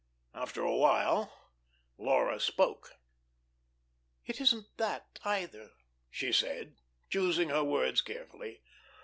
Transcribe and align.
After 0.33 0.63
a 0.63 0.75
while 0.75 1.31
Laura 1.99 2.39
spoke. 2.39 2.95
"It 4.25 4.41
isn't 4.41 4.75
that 4.77 5.19
either," 5.23 5.73
she 6.09 6.31
said, 6.33 6.75
choosing 7.11 7.49
her 7.49 7.63
words 7.63 8.01
carefully. 8.01 8.63